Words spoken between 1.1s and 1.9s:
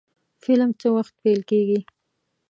پیل کیږي؟